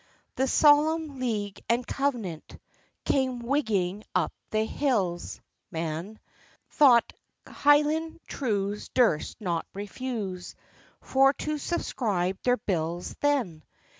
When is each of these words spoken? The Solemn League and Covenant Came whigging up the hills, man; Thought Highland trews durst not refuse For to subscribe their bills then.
The 0.35 0.47
Solemn 0.47 1.19
League 1.19 1.63
and 1.69 1.85
Covenant 1.85 2.57
Came 3.05 3.39
whigging 3.39 4.01
up 4.15 4.33
the 4.49 4.65
hills, 4.65 5.39
man; 5.69 6.19
Thought 6.71 7.13
Highland 7.47 8.19
trews 8.27 8.89
durst 8.95 9.39
not 9.39 9.67
refuse 9.75 10.55
For 11.01 11.33
to 11.33 11.59
subscribe 11.59 12.39
their 12.41 12.57
bills 12.57 13.15
then. 13.19 13.63